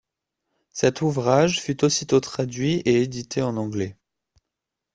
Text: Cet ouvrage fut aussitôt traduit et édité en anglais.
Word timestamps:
Cet 0.71 1.03
ouvrage 1.03 1.61
fut 1.61 1.85
aussitôt 1.85 2.19
traduit 2.21 2.77
et 2.85 3.03
édité 3.03 3.43
en 3.43 3.55
anglais. 3.55 3.95